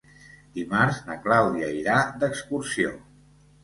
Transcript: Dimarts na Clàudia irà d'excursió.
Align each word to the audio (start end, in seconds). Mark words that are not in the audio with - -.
Dimarts 0.55 1.03
na 1.11 1.19
Clàudia 1.27 1.71
irà 1.85 2.01
d'excursió. 2.21 2.99